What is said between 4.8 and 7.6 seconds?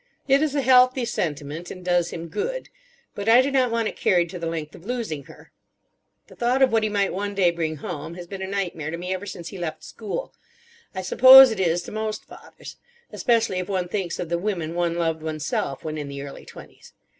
losing her. The thought of what he might one day